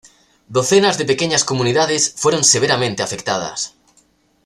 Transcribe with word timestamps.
Docenas 0.47 0.97
de 0.97 1.05
pequeñas 1.05 1.43
comunidades 1.45 2.15
fueron 2.17 2.43
severamente 2.43 3.03
afectadas. 3.03 3.75